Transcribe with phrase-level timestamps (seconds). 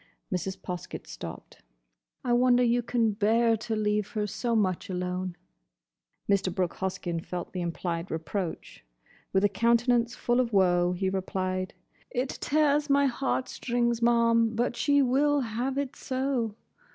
[0.33, 0.57] Mrs.
[0.59, 1.61] Poskett stopped.
[2.25, 5.35] "I wonder you can bear to leave her so much alone."
[6.27, 6.51] Mr.
[6.51, 8.83] Brooke Hoskyn felt the implied reproach.
[9.31, 11.75] With a countenance full of woe, he replied,
[12.09, 16.55] "It tears my heart strings, ma'am; but she will have it so.